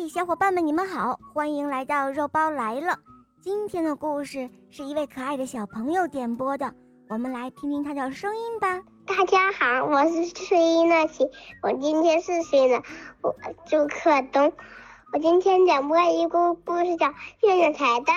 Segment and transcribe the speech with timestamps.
[0.00, 2.98] 嘿，小伙伴们，你们好，欢迎来到肉包来了。
[3.42, 6.72] 今天的故事是一位可爱的小朋友点播的，
[7.08, 8.80] 我们来听听他的声音吧。
[9.08, 11.28] 大家好，我是崔一乐琪，
[11.64, 12.80] 我今天四岁了，
[13.22, 13.34] 我
[13.66, 14.52] 朱克东。
[15.12, 17.06] 我今天点播一个故事叫
[17.42, 18.16] 《月亮彩蛋》。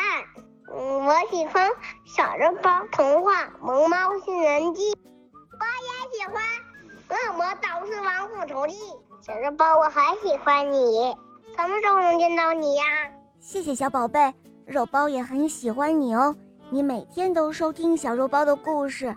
[0.72, 1.68] 嗯，我喜欢
[2.06, 4.92] 小肉包童话《萌猫新人记》，
[5.60, 6.44] 我也喜欢
[7.30, 8.76] 《恶魔导师王复仇记》。
[9.26, 11.16] 小肉包，我很喜欢你，
[11.56, 12.84] 什么时候能见到你呀？
[13.40, 14.34] 谢谢小宝贝，
[14.66, 16.36] 肉包也很喜欢你哦。
[16.70, 19.14] 你每天都收听小肉包的故事，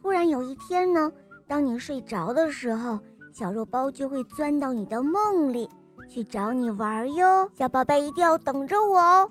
[0.00, 1.12] 突然有一天呢，
[1.46, 2.98] 当你睡着的时候，
[3.32, 5.68] 小肉包就会钻到你的梦里
[6.08, 7.48] 去找你玩哟。
[7.54, 9.30] 小宝贝一定要等着我哦。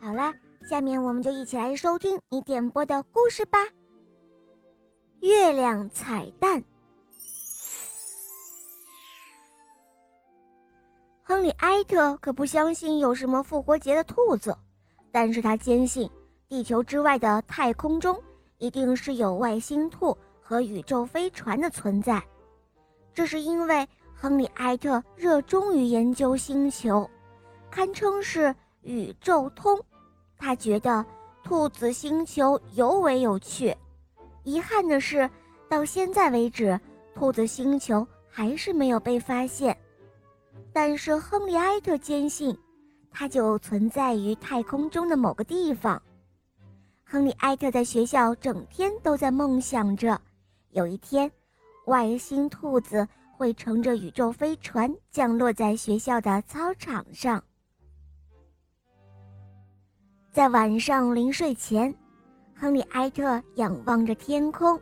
[0.00, 0.32] 好啦，
[0.68, 3.58] 下面我们就一起来收听你点播的故事吧。
[5.20, 6.62] 月亮彩蛋。
[11.44, 14.56] 亨利·埃特可不相信有什么复活节的兔子，
[15.12, 16.08] 但是他坚信
[16.48, 18.18] 地球之外的太空中
[18.56, 22.22] 一定是有外星兔和宇宙飞船的存在。
[23.12, 27.06] 这是因为亨利·埃特热衷于研究星球，
[27.70, 29.78] 堪称是宇宙通。
[30.38, 31.04] 他觉得
[31.42, 33.76] 兔子星球尤为有趣。
[34.44, 35.28] 遗憾的是，
[35.68, 36.80] 到现在为止，
[37.14, 39.76] 兔子星球还是没有被发现。
[40.74, 42.58] 但是亨利埃特坚信，
[43.08, 46.02] 它就存在于太空中的某个地方。
[47.04, 50.20] 亨利埃特在学校整天都在梦想着，
[50.70, 51.30] 有一天，
[51.86, 57.40] 外星兔子会乘着宇宙飞船降落在学校的操场上。
[60.32, 61.94] 在晚上临睡前，
[62.52, 64.76] 亨利埃特仰望着天空，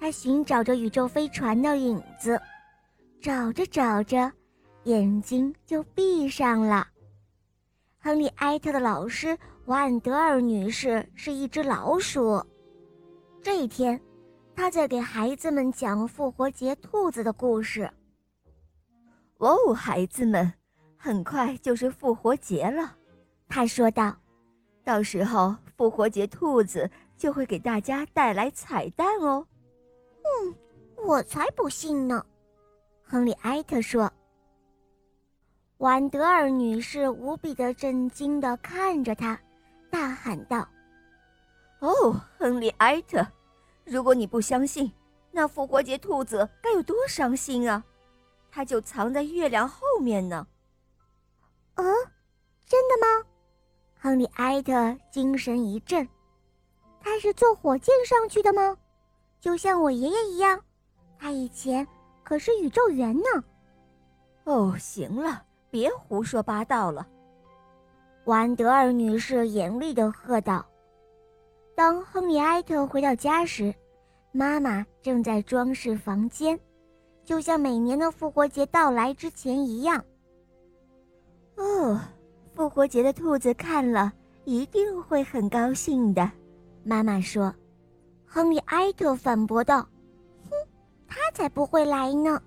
[0.00, 2.40] 他寻找着宇宙飞船的影子，
[3.20, 4.32] 找着找着。
[4.84, 6.86] 眼睛就闭上了。
[8.00, 12.42] 亨利·埃特的老师万德尔女士是一只老鼠。
[13.42, 14.00] 这一天，
[14.54, 17.90] 她在给孩子们讲复活节兔子的故事。
[19.38, 20.52] 哦，孩子们，
[20.96, 22.96] 很快就是复活节了，
[23.48, 24.16] 她说道。
[24.84, 29.46] 到时候，复活节兔子就会给大家带来彩蛋哦。
[30.22, 30.54] 嗯，
[31.04, 32.24] 我才不信呢，
[33.02, 34.10] 亨利·埃特说。
[35.78, 39.38] 婉德尔女士无比的震惊地看着他，
[39.88, 40.68] 大喊道
[41.78, 43.24] ：“哦，亨利·埃特，
[43.84, 44.92] 如果你不相信，
[45.30, 47.84] 那复活节兔子该有多伤心啊！
[48.50, 50.44] 它就藏在月亮后面呢。
[51.74, 51.84] ”“啊，
[52.66, 53.24] 真的吗？”
[54.00, 56.08] 亨利·埃特精神一振
[57.00, 58.76] ，“他是坐火箭上去的吗？
[59.38, 60.60] 就像我爷爷一样，
[61.20, 61.86] 他以前
[62.24, 63.44] 可是宇宙员呢。
[64.42, 67.06] ”“哦，行了。”别胡说八道了，
[68.24, 70.64] 万德尔女士严厉地喝道。
[71.74, 73.74] 当亨利埃特回到家时，
[74.32, 76.58] 妈妈正在装饰房间，
[77.24, 80.02] 就像每年的复活节到来之前一样。
[81.56, 82.00] 哦，
[82.54, 84.12] 复活节的兔子看了
[84.44, 86.30] 一定会很高兴的，
[86.82, 87.54] 妈妈说。
[88.24, 89.80] 亨利埃特反驳道
[90.50, 90.50] ：“哼，
[91.06, 92.40] 他才不会来呢。”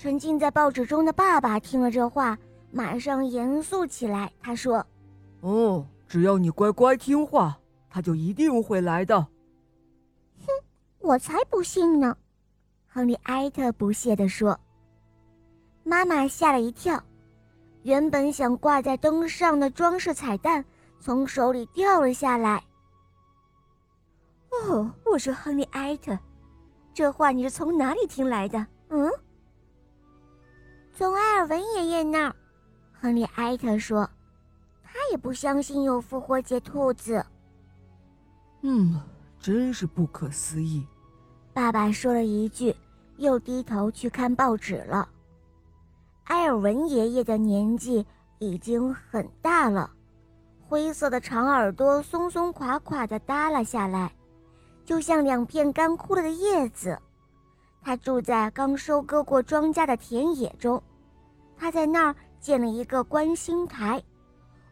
[0.00, 2.38] 沉浸在报纸中的爸爸听了这话，
[2.72, 4.32] 马上严肃起来。
[4.40, 4.82] 他说
[5.42, 7.54] ：“哦，只要你乖乖听话，
[7.90, 9.20] 他就一定会来的。”
[10.40, 10.46] 哼，
[11.00, 12.16] 我才不信呢！
[12.88, 14.58] 亨利埃特不屑地说。
[15.84, 16.98] 妈妈吓了一跳，
[17.82, 20.64] 原本想挂在灯上的装饰彩蛋
[20.98, 22.64] 从手里掉了下来。
[24.50, 26.18] 哦，我说亨利埃特，
[26.94, 28.66] 这话你是从哪里听来的？
[28.88, 29.06] 嗯？
[30.96, 32.36] 从埃尔文爷爷那儿，
[32.92, 34.08] 亨利埃特说
[34.84, 37.24] ：“他也不相信有复活节兔子。”
[38.62, 39.00] 嗯，
[39.38, 40.86] 真是不可思议。
[41.54, 42.74] 爸爸说了一句，
[43.16, 45.08] 又低头去看报纸了。
[46.24, 48.06] 埃尔文爷爷的年纪
[48.38, 49.90] 已经很大了，
[50.68, 54.12] 灰色的长耳朵松松垮垮的耷拉下来，
[54.84, 56.98] 就像两片干枯了的叶子。
[57.82, 60.82] 他住在刚收割过庄稼的田野中。
[61.56, 64.02] 他在那儿建了一个观星台，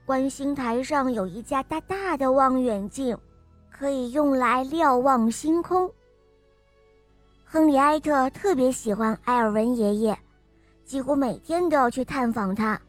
[0.06, 3.16] 观星台上有一架大大的望远镜，
[3.70, 5.90] 可以用来瞭望星空。
[7.44, 10.18] 亨利埃特特别喜欢埃尔文爷爷，
[10.84, 12.80] 几乎每天都要去探访他，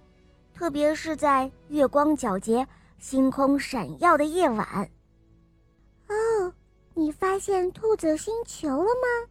[0.54, 2.68] 特别是在月光皎洁、
[2.98, 4.90] 星空闪耀的夜晚。
[6.08, 6.54] 哦，
[6.94, 9.30] 你发现兔子星球了吗？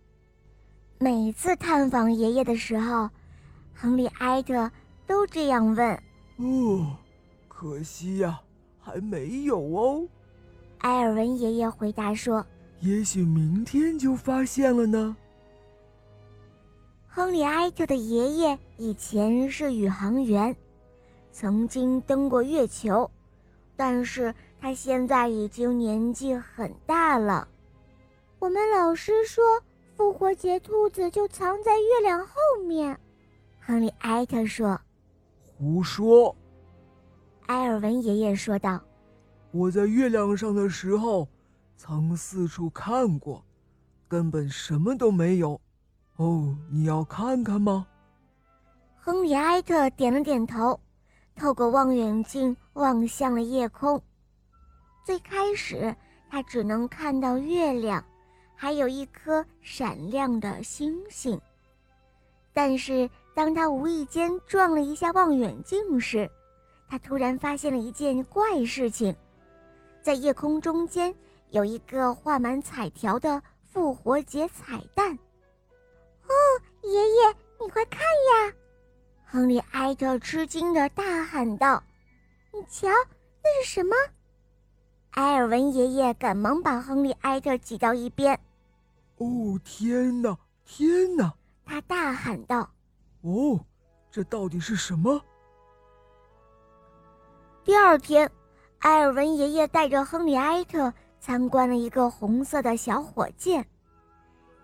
[0.98, 3.08] 每次探访爷爷的时候。
[3.80, 4.68] 亨利、埃特
[5.06, 6.02] 都这样问。
[6.38, 6.96] 哦，
[7.46, 8.40] 可惜呀，
[8.80, 10.04] 还没有哦。
[10.78, 12.44] 埃尔文爷爷回答说
[12.82, 15.16] ：“也许明天就发现了呢。”
[17.06, 20.56] 亨利·埃特的爷爷以前是宇航员，
[21.30, 23.08] 曾经登过月球，
[23.76, 27.46] 但是他现在已经年纪很大了。
[28.40, 29.44] 我们老师说，
[29.98, 32.32] 复活节兔子就藏在月亮后
[32.64, 32.96] 面。
[33.58, 34.80] 亨利·埃特说
[35.58, 36.34] ：“胡说。”
[37.46, 38.80] 埃尔文爷爷说道
[39.50, 41.26] ：“我在月亮上的时候，
[41.76, 43.44] 曾四处看过，
[44.06, 45.60] 根本什么都没有。”
[46.14, 47.84] 哦，你要看看吗？
[49.00, 50.78] 亨利·埃特点了点头，
[51.34, 54.00] 透过望远镜望向了夜空。
[55.04, 55.92] 最开始，
[56.30, 58.04] 他只能看到月亮，
[58.60, 61.40] 还有一颗闪亮的星星。
[62.52, 66.28] 但是，当他无意间撞了一下望远镜时，
[66.88, 69.14] 他突然发现了一件怪事情：
[70.02, 71.14] 在夜空中间
[71.50, 73.40] 有一个画满彩条的
[73.70, 75.16] 复活节彩蛋。
[76.26, 76.34] 哦，
[76.82, 78.52] 爷爷，你快看呀！
[79.24, 81.80] 亨利·埃特吃惊的大喊道
[82.52, 82.88] ：“你瞧，
[83.44, 83.94] 那是什么？”
[85.12, 88.36] 埃尔文爷爷赶忙把亨利·埃特挤到一边。
[89.18, 91.32] “哦，天哪，天哪！”
[91.64, 92.70] 他大喊道。
[93.22, 93.60] “哦，
[94.10, 95.20] 这到底是什么？”
[97.64, 98.30] 第二天，
[98.78, 103.66] 埃尔文爷爷带着亨利·埃特参观了一个红色的小火箭。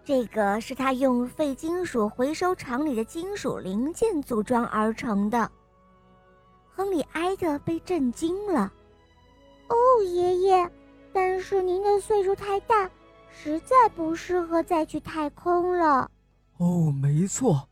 [0.04, 5.50] 这个是他用废金属回收厂里的金属零件组装而成的。
[6.70, 8.72] 亨利·埃特被震惊了。
[9.68, 10.70] “哦，爷爷，
[11.12, 12.90] 但是您的岁数太大，
[13.42, 16.10] 实在不适合再去太空了。
[16.58, 17.68] ”“哦，没错，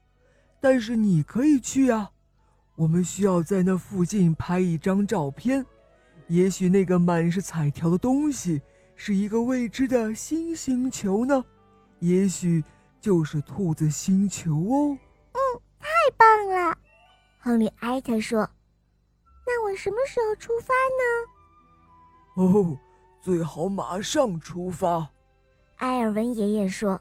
[0.60, 2.10] 但是你可以去啊。
[2.74, 5.64] 我们需要在那附近拍一张照片，
[6.26, 8.60] 也许那个满是彩条的东西
[8.96, 11.44] 是一个未知的新星球呢。”
[12.00, 12.64] 也许
[13.00, 14.98] 就是兔子星球哦。
[15.32, 15.38] 嗯，
[15.78, 16.76] 太棒了，
[17.38, 18.40] 亨利·艾特说。
[19.46, 20.74] 那我什么时候出发
[22.42, 22.42] 呢？
[22.42, 22.76] 哦，
[23.20, 25.08] 最好马上出发。
[25.82, 27.00] 埃尔文爷爷说。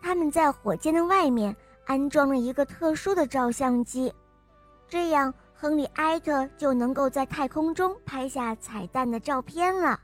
[0.00, 1.54] 他们在火箭的外面
[1.86, 4.12] 安装了一个特殊的照相机，
[4.88, 10.00] 这样亨利·埃特就能够在太空中拍下彩蛋的照片了。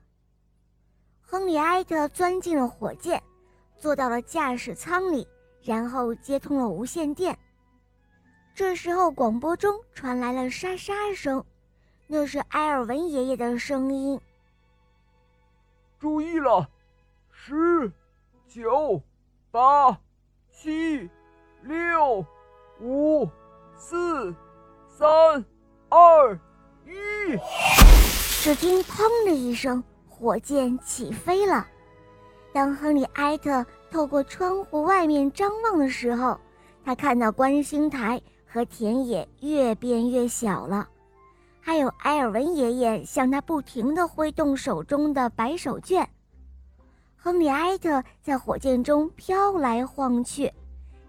[1.22, 3.22] 亨利·埃特钻进了火箭。
[3.81, 5.24] 坐到了驾驶舱里，
[5.62, 7.38] 然后接通了无线电。
[8.52, 11.44] 这时候，广播中传来了沙沙声，
[12.08, 14.20] 那是埃尔文爷爷的声音。
[16.00, 16.69] 注意了，
[17.40, 17.90] 十、
[18.49, 19.00] 九、
[19.52, 19.96] 八、
[20.50, 21.08] 七、
[21.62, 22.26] 六、
[22.81, 23.26] 五、
[23.76, 24.35] 四、
[24.88, 25.08] 三、
[25.88, 26.35] 二、
[26.85, 27.38] 一。
[28.43, 31.64] 只听“砰”的一声，火箭起飞了。
[32.52, 36.38] 当亨利·埃特透过窗户外面张望的时候，
[36.84, 40.87] 他看到观星台和田野越变越小了，
[41.61, 46.05] 还有埃尔文爷爷向他不停地挥动手中的白手绢。
[47.20, 50.50] 亨利·埃特在火箭中飘来晃去，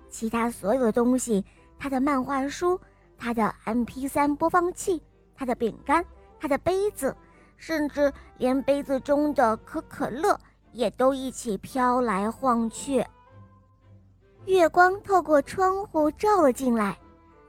[0.10, 1.46] 其他所有的东西，
[1.78, 2.80] 他的漫画书、
[3.18, 5.02] 他的 MP3 播放器、
[5.36, 6.04] 他的饼干、
[6.40, 7.16] 他的杯子，
[7.56, 10.38] 甚至连杯子中的可可乐。
[10.72, 13.04] 也都一起飘来晃去。
[14.46, 16.96] 月光透过窗户照了进来，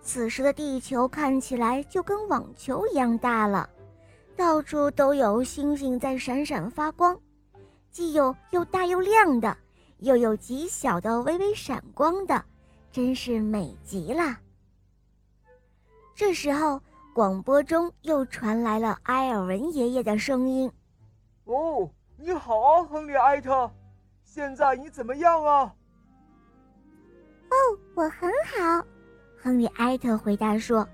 [0.00, 3.68] 此时的地球看起来就跟网球一样大了，
[4.34, 7.14] 到处都有星星在闪闪发光，
[7.90, 9.56] 既有又大又亮的，
[9.98, 12.44] 又有极小的微微闪光的，
[12.90, 14.38] 真是美极了。
[16.14, 16.80] 这时候，
[17.14, 20.70] 广播中又传来了埃尔文爷爷的声音
[21.44, 21.90] ：“哦。”
[22.22, 23.70] 你好啊，亨利·埃特，
[24.24, 25.74] 现在你怎么样啊？
[27.48, 27.56] 哦，
[27.94, 28.86] 我很好，
[29.42, 30.86] 亨利·埃特回答说：“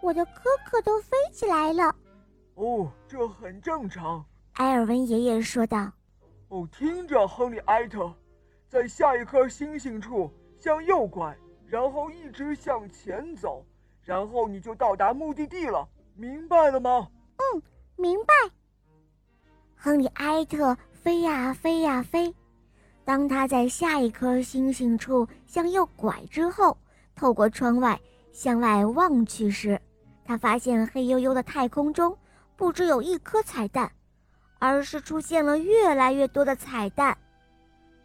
[0.00, 1.92] 我的可可都飞起来了。”
[2.54, 5.90] 哦，这很正常，埃尔文爷爷说道。
[6.48, 8.12] 哦，听着，亨利·埃特，
[8.68, 11.36] 在下一颗星星处向右拐，
[11.66, 13.64] 然后一直向前走，
[14.02, 17.08] 然后你就到达目的地了，明白了吗？
[17.36, 17.62] 嗯，
[17.96, 18.34] 明白。
[19.74, 22.34] 亨利·埃特飞呀飞呀飞，
[23.04, 26.76] 当他在下一颗星星处向右拐之后，
[27.16, 28.00] 透过窗外
[28.32, 29.80] 向外望去时，
[30.24, 32.16] 他发现黑黝黝的太空中
[32.56, 33.90] 不只有一颗彩蛋，
[34.58, 37.16] 而是出现了越来越多的彩蛋。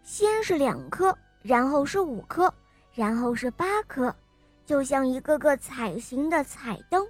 [0.04, 2.54] 先是两颗，然后是五颗，
[2.94, 4.14] 然后是八颗，
[4.66, 7.06] 就像一个个彩形的彩灯，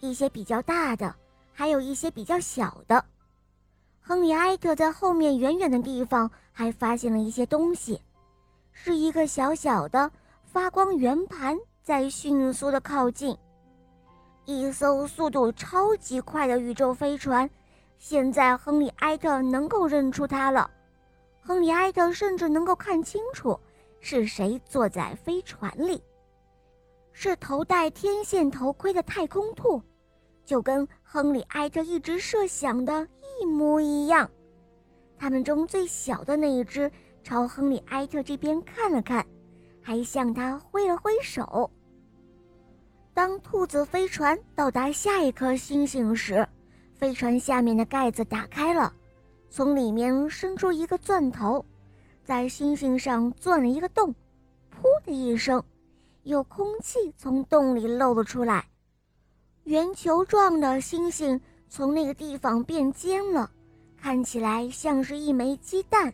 [0.00, 1.14] 一些比较大的，
[1.52, 3.04] 还有一些比较小的。
[4.00, 8.00] 亨利埃特在后面远远的地方还发现了一些东西，
[8.72, 10.10] 是一个小小的
[10.44, 13.36] 发光圆盘在迅速的靠近。
[14.44, 17.50] 一艘速度超级快的宇宙飞船，
[17.98, 20.70] 现在亨利埃特能够认出它了。
[21.40, 23.58] 亨利埃特甚至能够看清楚
[24.00, 26.02] 是谁坐在飞船里，
[27.12, 29.80] 是头戴天线头盔的太空兔，
[30.44, 33.06] 就跟亨利埃特一直设想的
[33.40, 34.28] 一模一样。
[35.18, 36.90] 他们中最小的那一只
[37.22, 39.24] 朝亨利埃特这边看了看，
[39.80, 41.70] 还向他挥了挥手。
[43.14, 46.46] 当兔子飞船到达下一颗星星时，
[46.98, 48.92] 飞船下面的盖子打开了，
[49.50, 51.64] 从里面伸出一个钻头，
[52.24, 54.14] 在星星上钻了一个洞。
[54.72, 55.62] 噗的一声，
[56.22, 58.68] 有空气从洞里漏了出来，
[59.64, 63.50] 圆球状的星星从那个地方变尖了，
[64.00, 66.12] 看起来像是一枚鸡蛋。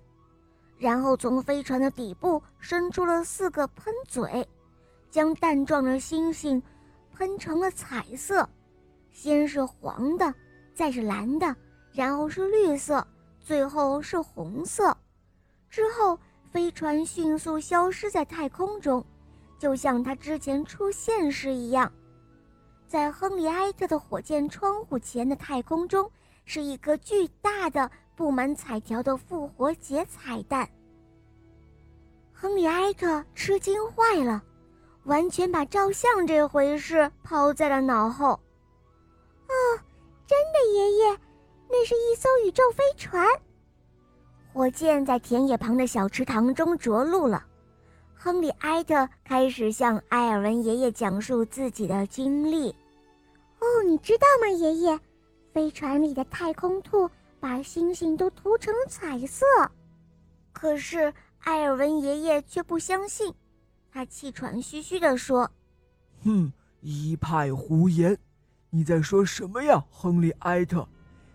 [0.78, 4.46] 然后从飞船的底部伸出了四个喷嘴，
[5.10, 6.62] 将蛋状的星星。
[7.14, 8.48] 喷成了彩色，
[9.12, 10.34] 先是黄的，
[10.74, 11.54] 再是蓝的，
[11.92, 13.06] 然后是绿色，
[13.40, 14.96] 最后是红色。
[15.68, 16.18] 之后，
[16.50, 19.04] 飞船迅速消失在太空中，
[19.58, 21.92] 就像它之前出现时一样。
[22.86, 26.10] 在亨利埃特的火箭窗户前的太空中，
[26.44, 30.68] 是一个巨大的、布满彩条的复活节彩蛋。
[32.32, 34.42] 亨利埃特吃惊坏了。
[35.04, 38.38] 完全把照相这回事抛在了脑后。
[39.48, 39.52] 哦，
[40.26, 41.18] 真的，爷爷，
[41.68, 43.26] 那是一艘宇宙飞船。
[44.52, 47.44] 火箭在田野旁的小池塘中着陆了。
[48.14, 52.70] 亨利埃特开始向埃尔文爷爷讲述自己的经历。
[53.58, 54.98] 哦，你知道吗，爷爷？
[55.52, 57.10] 飞船里的太空兔
[57.40, 59.44] 把星星都涂成了彩色。
[60.52, 63.34] 可是埃尔文爷爷却不相信。
[63.90, 65.50] 他气喘吁吁地说
[66.24, 68.16] ：“哼，一派胡言！
[68.74, 70.88] 你在说什么呀，亨利埃特？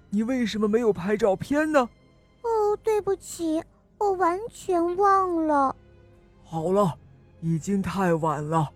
[0.09, 1.87] 你为什么没有拍照片呢
[2.41, 3.63] ？”“哦，对不起，
[3.99, 5.75] 我完全忘了。
[6.43, 6.97] ”“好了，
[7.39, 8.71] 已经太晚了，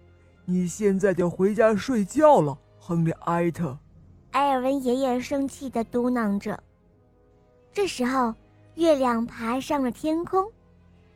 [0.46, 3.76] 你现在得回家睡觉了，亨利埃特。”
[4.34, 6.62] 埃尔文爷爷生气地嘟囔着。
[7.74, 8.32] 这时候，
[8.76, 10.46] 月亮爬上了天空。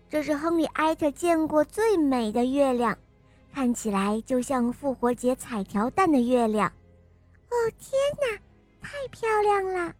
[0.09, 2.97] 这是亨利埃特见过最美的月亮，
[3.53, 6.71] 看起来就像复活节彩条蛋的月亮。
[7.49, 8.37] 哦，天哪，
[8.81, 9.93] 太漂亮了！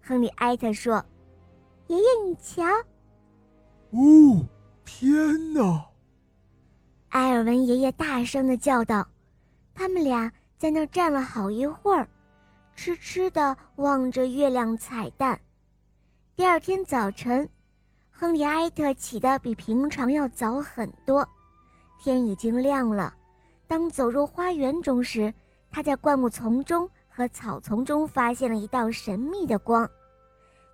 [0.00, 1.04] 亨利埃特说
[1.88, 2.64] ：“爷爷，你瞧。”
[3.92, 4.46] 哦，
[4.84, 5.86] 天哪！
[7.10, 9.06] 埃尔文爷爷大声的叫道。
[9.74, 12.08] 他们俩在那儿站了好一会儿，
[12.74, 15.40] 痴痴的望着月亮彩蛋。
[16.36, 17.48] 第二天早晨。
[18.12, 21.26] 亨利埃特起的比平常要早很多，
[21.98, 23.14] 天已经亮了。
[23.66, 25.32] 当走入花园中时，
[25.70, 29.88] 他在灌木丛中和草丛中发现了一道神秘的光，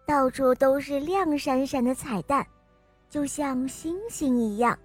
[0.06, 2.46] 到处都是亮闪闪的彩蛋，
[3.08, 4.78] 就像星星一样。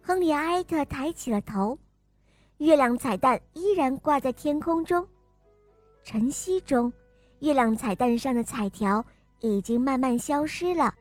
[0.00, 1.78] 亨利埃特抬起了头，
[2.58, 5.06] 月亮彩蛋依然挂在天空中。
[6.02, 6.92] 晨曦中，
[7.40, 9.04] 月亮彩蛋上的彩条
[9.40, 10.94] 已经慢慢消失了。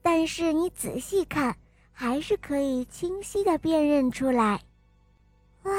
[0.00, 1.56] 但是你仔细看，
[1.92, 4.60] 还是可以清晰的辨认出来。
[5.64, 5.72] 哇，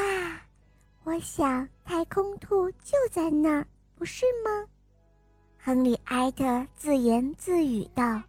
[1.06, 4.66] 我想太空兔就在那儿，不是吗？
[5.64, 8.24] 亨利埃特自言自语道。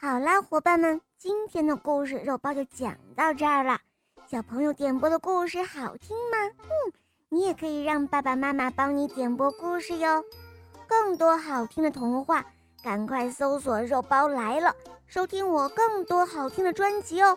[0.00, 3.78] 好啦，伙伴们，今天的故事肉包就讲到这儿了。
[4.26, 6.38] 小朋友点播的故事好听吗？
[6.58, 6.92] 嗯，
[7.28, 10.24] 你也可以让爸爸妈妈帮你点播故事哟。
[10.88, 12.44] 更多好听的童话。
[12.82, 14.74] 赶快搜索“肉包来了”，
[15.06, 17.36] 收听我更多好听的专辑哦！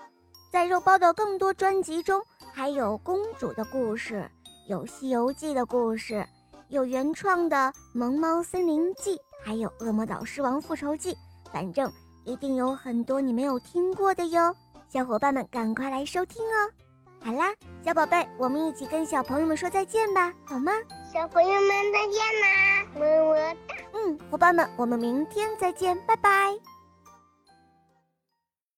[0.51, 4.29] 在肉包的更多专辑中，还有公主的故事，
[4.67, 6.25] 有《西游记》的故事，
[6.67, 7.55] 有原创的
[7.93, 11.13] 《萌猫森林记》，还有《恶魔岛狮王复仇记》，
[11.51, 11.91] 反正
[12.25, 14.53] 一定有很多你没有听过的哟！
[14.89, 16.70] 小伙伴们，赶快来收听哦！
[17.24, 17.53] 好啦，
[17.84, 20.72] 小宝贝，我们一起跟小朋友们说再见吧，好吗？
[21.12, 23.75] 小朋友们再见啦，么么哒。
[23.93, 26.53] 嗯，伙伴们，我们明天再见，拜拜。